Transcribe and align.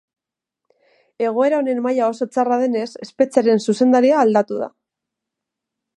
Egoera 1.25 1.59
honen 1.63 1.83
maila 1.87 2.07
oso 2.15 2.27
txarra 2.31 2.59
denez 2.63 2.89
espetxearen 3.07 3.63
zuzendaria 3.67 4.19
aldatu 4.25 4.59
da. 4.63 4.75